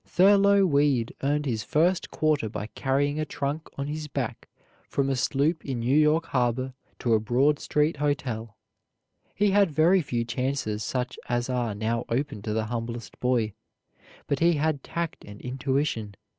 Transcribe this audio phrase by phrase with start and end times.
[0.03, 4.49] Thurlow Weed earned his first quarter by carrying a trunk on his back
[4.89, 8.57] from a sloop in New York harbor to a Broad Street hotel.
[9.35, 13.53] He had very few chances such as are now open to the humblest boy,
[14.25, 16.15] but he had tact and intuition.